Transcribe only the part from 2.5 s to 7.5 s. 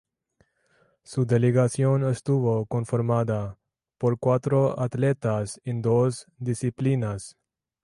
conformada por cuatro atletas en dos disciplinas.